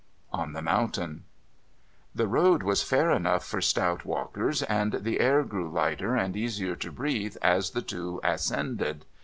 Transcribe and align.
ON 0.33 0.53
THE 0.53 0.63
MOUNTAIN 0.63 1.25
The 2.15 2.27
road 2.27 2.63
was 2.63 2.81
fair 2.81 3.11
enough 3.11 3.45
for 3.45 3.61
stout 3.61 4.03
walkers, 4.03 4.63
and 4.63 4.93
the 4.93 5.19
air 5.19 5.43
grew 5.43 5.69
lighter 5.69 6.15
and 6.15 6.35
easier 6.35 6.75
to 6.77 6.91
breathe 6.91 7.37
as 7.43 7.69
the 7.69 7.83
two 7.83 8.19
ascended. 8.23 9.05